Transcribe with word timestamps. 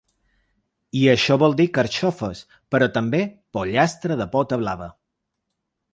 I 1.01 1.01
això 1.11 1.35
vol 1.43 1.53
dir 1.59 1.67
carxofes, 1.75 2.41
però 2.77 2.89
també, 2.97 3.19
pollastre 3.59 4.19
de 4.23 4.31
pota 4.37 4.63
blava. 4.63 4.93